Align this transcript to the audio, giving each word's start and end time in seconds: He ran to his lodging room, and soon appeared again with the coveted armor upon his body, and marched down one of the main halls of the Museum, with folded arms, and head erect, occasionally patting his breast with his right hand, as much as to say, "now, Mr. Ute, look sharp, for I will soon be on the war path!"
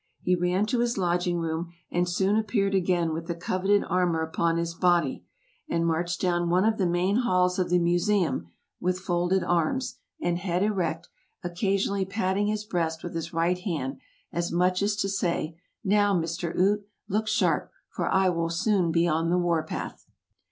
He 0.23 0.33
ran 0.35 0.65
to 0.65 0.79
his 0.79 0.97
lodging 0.97 1.37
room, 1.37 1.73
and 1.91 2.09
soon 2.09 2.35
appeared 2.35 2.73
again 2.73 3.13
with 3.13 3.27
the 3.27 3.35
coveted 3.35 3.83
armor 3.87 4.23
upon 4.23 4.57
his 4.57 4.73
body, 4.73 5.23
and 5.69 5.85
marched 5.85 6.19
down 6.19 6.49
one 6.49 6.65
of 6.65 6.79
the 6.79 6.87
main 6.87 7.17
halls 7.17 7.59
of 7.59 7.69
the 7.69 7.77
Museum, 7.77 8.47
with 8.79 8.97
folded 8.99 9.43
arms, 9.43 9.99
and 10.19 10.39
head 10.39 10.63
erect, 10.63 11.07
occasionally 11.43 12.03
patting 12.03 12.47
his 12.47 12.65
breast 12.65 13.03
with 13.03 13.13
his 13.13 13.31
right 13.31 13.59
hand, 13.59 13.99
as 14.33 14.51
much 14.51 14.81
as 14.81 14.95
to 14.95 15.07
say, 15.07 15.55
"now, 15.83 16.15
Mr. 16.19 16.57
Ute, 16.57 16.87
look 17.07 17.27
sharp, 17.27 17.69
for 17.87 18.07
I 18.11 18.27
will 18.29 18.49
soon 18.49 18.91
be 18.91 19.07
on 19.07 19.29
the 19.29 19.37
war 19.37 19.61
path!" 19.61 20.07